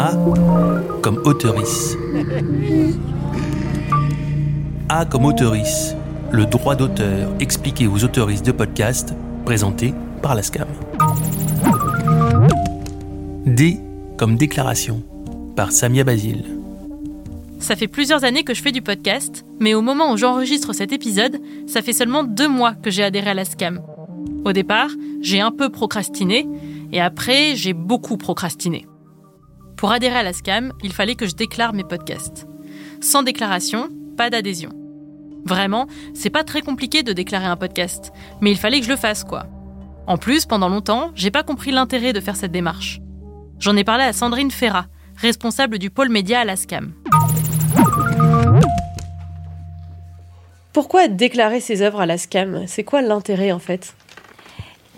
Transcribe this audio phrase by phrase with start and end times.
[0.00, 0.12] A
[1.02, 1.96] comme auteurice.
[4.88, 5.96] A comme auteurice,
[6.30, 9.12] le droit d'auteur expliqué aux autoristes de podcast,
[9.44, 9.92] présenté
[10.22, 10.68] par la SCAM.
[13.44, 13.80] D
[14.16, 15.02] comme déclaration,
[15.56, 16.44] par Samia Basile.
[17.58, 20.92] Ça fait plusieurs années que je fais du podcast, mais au moment où j'enregistre cet
[20.92, 23.80] épisode, ça fait seulement deux mois que j'ai adhéré à la SCAM.
[24.44, 24.90] Au départ,
[25.22, 26.46] j'ai un peu procrastiné,
[26.92, 28.86] et après, j'ai beaucoup procrastiné.
[29.78, 32.48] Pour adhérer à la SCAM, il fallait que je déclare mes podcasts.
[33.00, 34.70] Sans déclaration, pas d'adhésion.
[35.44, 38.96] Vraiment, c'est pas très compliqué de déclarer un podcast, mais il fallait que je le
[38.96, 39.46] fasse, quoi.
[40.08, 43.00] En plus, pendant longtemps, j'ai pas compris l'intérêt de faire cette démarche.
[43.60, 44.86] J'en ai parlé à Sandrine Ferrat,
[45.16, 46.92] responsable du pôle média à la SCAM.
[50.72, 52.66] Pourquoi déclarer ses œuvres à la SCAM?
[52.66, 53.94] C'est quoi l'intérêt en fait?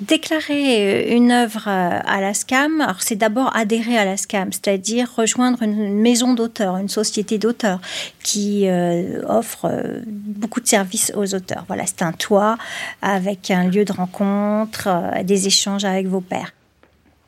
[0.00, 5.92] Déclarer une œuvre à la SCAM, c'est d'abord adhérer à la SCAM, c'est-à-dire rejoindre une
[5.92, 7.80] maison d'auteurs, une société d'auteurs
[8.22, 11.64] qui euh, offre euh, beaucoup de services aux auteurs.
[11.66, 12.56] Voilà, c'est un toit
[13.02, 16.54] avec un lieu de rencontre, euh, des échanges avec vos pairs.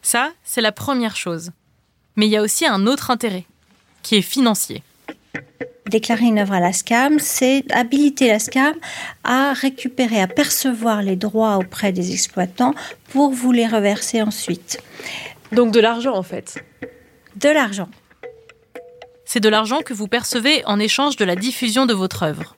[0.01, 1.51] Ça, c'est la première chose.
[2.17, 3.45] Mais il y a aussi un autre intérêt,
[4.03, 4.83] qui est financier.
[5.87, 8.75] Déclarer une œuvre à la SCAM, c'est habiliter la SCAM
[9.25, 12.75] à récupérer, à percevoir les droits auprès des exploitants
[13.11, 14.81] pour vous les reverser ensuite.
[15.51, 16.65] Donc de l'argent en fait
[17.37, 17.89] De l'argent.
[19.25, 22.57] C'est de l'argent que vous percevez en échange de la diffusion de votre œuvre.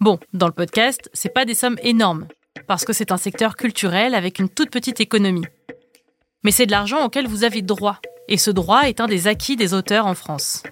[0.00, 2.26] Bon, dans le podcast, c'est pas des sommes énormes,
[2.66, 5.44] parce que c'est un secteur culturel avec une toute petite économie.
[6.44, 9.56] Mais c'est de l'argent auquel vous avez droit, et ce droit est un des acquis
[9.56, 10.62] des auteurs en France.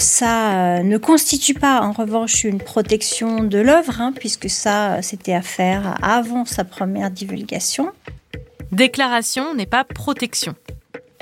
[0.00, 5.34] Ça euh, ne constitue pas en revanche une protection de l'œuvre, hein, puisque ça, c'était
[5.34, 7.92] à faire avant sa première divulgation.
[8.72, 10.54] Déclaration n'est pas protection.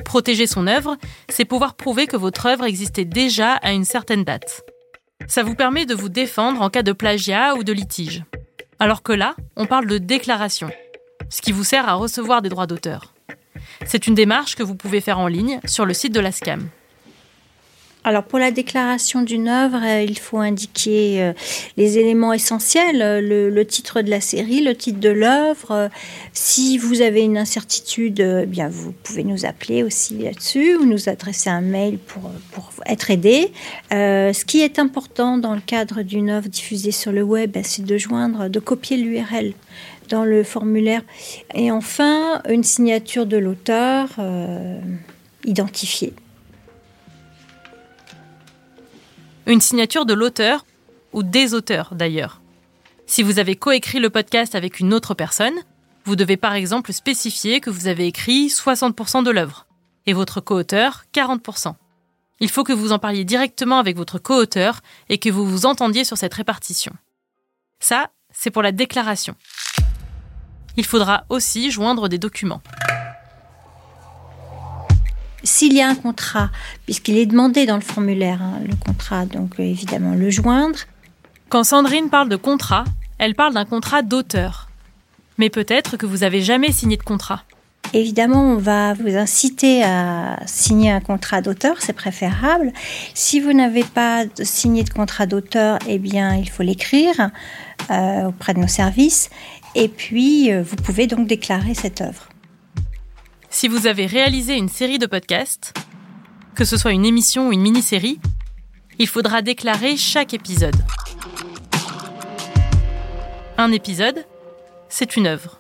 [0.05, 0.97] Protéger son œuvre,
[1.29, 4.63] c'est pouvoir prouver que votre œuvre existait déjà à une certaine date.
[5.27, 8.23] Ça vous permet de vous défendre en cas de plagiat ou de litige.
[8.79, 10.71] Alors que là, on parle de déclaration,
[11.31, 13.13] ce qui vous sert à recevoir des droits d'auteur.
[13.87, 16.69] C'est une démarche que vous pouvez faire en ligne sur le site de la SCAM.
[18.09, 21.35] Alors pour la déclaration d'une œuvre, euh, il faut indiquer euh,
[21.77, 25.91] les éléments essentiels, euh, le, titre de la série, le titre de l'œuvre.
[26.33, 31.11] Si vous avez une incertitude, eh bien vous pouvez nous appeler aussi là-dessus ou nous
[31.11, 33.53] adresser un mail pour, pour être aidé.
[33.91, 37.85] ce qui est important dans le cadre d'une œuvre diffusée sur le web, ben, c'est
[37.85, 39.53] de joindre, de copier l'URL
[40.09, 41.03] dans le formulaire.
[41.55, 44.09] Et enfin, une signature de l'auteur
[45.45, 46.15] identifiée.
[49.49, 50.67] Une signature de l'auteur,
[51.15, 52.43] ou des auteurs d'ailleurs.
[53.07, 55.55] Si vous avez coécrit le podcast avec une autre personne,
[56.05, 59.67] vous devez par exemple spécifier que vous avez écrit 60% de l'œuvre
[60.05, 61.75] et votre co-auteur 40%.
[62.41, 66.05] Il faut que vous en parliez directement avec votre co-auteur et que vous vous entendiez
[66.05, 66.93] sur cette répartition.
[67.81, 69.35] Ça, c'est pour la déclaration.
[70.77, 72.61] Il faudra aussi joindre des documents.
[75.49, 76.51] S'il y a un contrat,
[76.85, 80.81] puisqu'il est demandé dans le formulaire, hein, le contrat, donc euh, évidemment le joindre.
[81.49, 82.85] Quand Sandrine parle de contrat,
[83.17, 84.69] elle parle d'un contrat d'auteur.
[85.39, 87.45] Mais peut-être que vous n'avez jamais signé de contrat.
[87.95, 92.71] Évidemment, on va vous inciter à signer un contrat d'auteur, c'est préférable.
[93.15, 97.31] Si vous n'avez pas signé de contrat d'auteur, eh bien, il faut l'écrire
[97.91, 99.31] euh, auprès de nos services.
[99.75, 102.28] Et puis, euh, vous pouvez donc déclarer cette œuvre.
[103.59, 105.75] Si vous avez réalisé une série de podcasts,
[106.55, 108.21] que ce soit une émission ou une mini-série,
[109.01, 110.77] il faudra déclarer chaque épisode.
[113.57, 114.25] Un épisode,
[114.89, 115.58] c'est une œuvre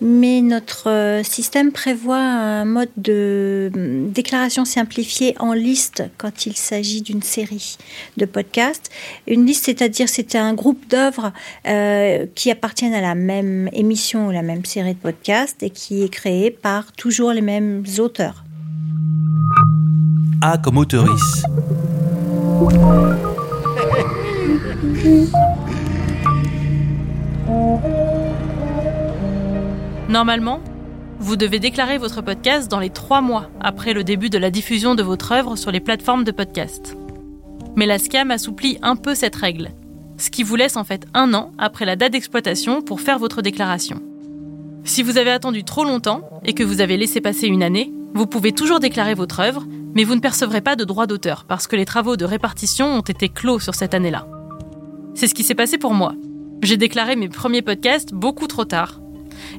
[0.00, 6.56] mais notre euh, système prévoit un mode de hum, déclaration simplifiée en liste quand il
[6.56, 7.76] s'agit d'une série
[8.16, 8.90] de podcasts.
[9.26, 11.32] Une liste, c'est-à-dire c'est un groupe d'œuvres
[11.66, 16.02] euh, qui appartiennent à la même émission ou la même série de podcasts et qui
[16.02, 18.44] est créé par toujours les mêmes auteurs.
[20.40, 21.42] A comme auteurice.
[30.18, 30.60] Normalement,
[31.20, 34.96] vous devez déclarer votre podcast dans les trois mois après le début de la diffusion
[34.96, 36.96] de votre œuvre sur les plateformes de podcast.
[37.76, 39.70] Mais la SCAM assouplit un peu cette règle,
[40.16, 43.42] ce qui vous laisse en fait un an après la date d'exploitation pour faire votre
[43.42, 44.02] déclaration.
[44.82, 48.26] Si vous avez attendu trop longtemps et que vous avez laissé passer une année, vous
[48.26, 51.76] pouvez toujours déclarer votre œuvre, mais vous ne percevrez pas de droit d'auteur parce que
[51.76, 54.26] les travaux de répartition ont été clos sur cette année-là.
[55.14, 56.14] C'est ce qui s'est passé pour moi.
[56.60, 58.98] J'ai déclaré mes premiers podcasts beaucoup trop tard,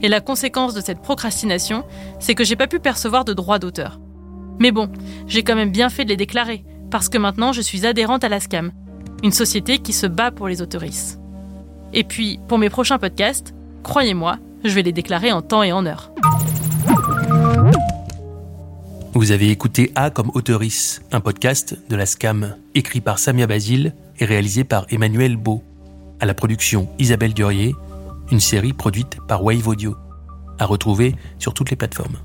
[0.01, 1.83] et la conséquence de cette procrastination,
[2.19, 3.99] c'est que j'ai pas pu percevoir de droits d'auteur.
[4.59, 4.89] Mais bon,
[5.27, 8.29] j'ai quand même bien fait de les déclarer, parce que maintenant je suis adhérente à
[8.29, 8.71] la SCAM,
[9.23, 11.19] une société qui se bat pour les autoristes.
[11.93, 13.53] Et puis, pour mes prochains podcasts,
[13.83, 16.11] croyez-moi, je vais les déclarer en temps et en heure.
[19.13, 23.93] Vous avez écouté A comme Autoris, un podcast de la SCAM, écrit par Samia Basile
[24.19, 25.63] et réalisé par Emmanuel Beau.
[26.19, 27.75] À la production Isabelle Durier,
[28.31, 29.95] une série produite par Wave Audio.
[30.59, 32.17] À retrouver sur toutes les plateformes.